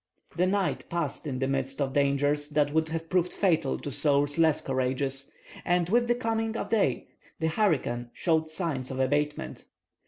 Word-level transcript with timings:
The 0.35 0.47
night 0.47 0.85
passed 0.89 1.27
in 1.27 1.37
the 1.37 1.47
midst 1.47 1.79
of 1.79 1.93
dangers 1.93 2.49
that 2.49 2.73
would 2.73 2.89
have 2.89 3.07
proved 3.07 3.31
fatal 3.31 3.77
to 3.77 3.91
souls 3.91 4.39
less 4.39 4.59
courageous; 4.59 5.29
and 5.63 5.89
with 5.89 6.07
the 6.07 6.15
coming 6.15 6.57
of 6.57 6.69
day 6.69 7.05
the 7.39 7.49
hurricane 7.49 8.09
showed 8.11 8.49
signs 8.49 8.89
of 8.89 8.99
abatement. 8.99 9.65